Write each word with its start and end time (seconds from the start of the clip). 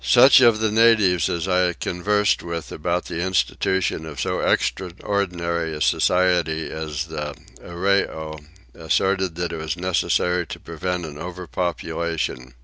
Such 0.03 0.41
of 0.41 0.57
the 0.59 0.71
natives 0.71 1.29
as 1.29 1.47
I 1.47 1.73
conversed 1.73 2.41
with 2.41 2.71
about 2.71 3.05
the 3.05 3.21
institution 3.23 4.07
of 4.07 4.19
so 4.19 4.39
extraordinary 4.39 5.75
a 5.75 5.79
society 5.79 6.71
as 6.71 7.05
the 7.05 7.35
Arreoy 7.63 8.43
asserted 8.73 9.35
that 9.35 9.53
it 9.53 9.57
was 9.57 9.77
necessary 9.77 10.47
to 10.47 10.59
prevent 10.59 11.05
an 11.05 11.19
overpopulation. 11.19 12.55